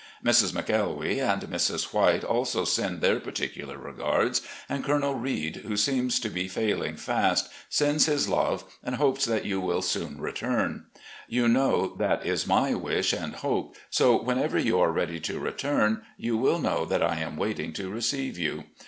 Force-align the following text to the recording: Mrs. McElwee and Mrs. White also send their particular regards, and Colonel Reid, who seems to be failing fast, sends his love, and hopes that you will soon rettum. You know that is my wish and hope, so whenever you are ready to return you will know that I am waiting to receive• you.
Mrs. 0.25 0.51
McElwee 0.51 1.19
and 1.21 1.43
Mrs. 1.43 1.93
White 1.93 2.23
also 2.23 2.65
send 2.65 3.01
their 3.01 3.19
particular 3.19 3.77
regards, 3.77 4.41
and 4.67 4.83
Colonel 4.83 5.13
Reid, 5.13 5.57
who 5.57 5.77
seems 5.77 6.19
to 6.21 6.29
be 6.29 6.47
failing 6.47 6.95
fast, 6.95 7.49
sends 7.69 8.07
his 8.07 8.27
love, 8.27 8.63
and 8.83 8.95
hopes 8.95 9.25
that 9.25 9.45
you 9.45 9.61
will 9.61 9.83
soon 9.83 10.17
rettum. 10.17 10.85
You 11.27 11.47
know 11.47 11.93
that 11.99 12.25
is 12.25 12.47
my 12.47 12.73
wish 12.73 13.13
and 13.13 13.35
hope, 13.35 13.75
so 13.91 14.19
whenever 14.19 14.57
you 14.57 14.79
are 14.79 14.91
ready 14.91 15.19
to 15.19 15.37
return 15.37 16.01
you 16.17 16.35
will 16.35 16.57
know 16.57 16.83
that 16.83 17.03
I 17.03 17.19
am 17.19 17.37
waiting 17.37 17.71
to 17.73 17.87
receive• 17.91 18.33
you. 18.39 18.63